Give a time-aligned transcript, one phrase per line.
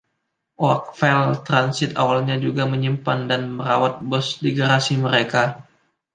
[0.65, 5.43] Oakville Transit awalnya juga menyimpan dan merawat bus di garasi mereka.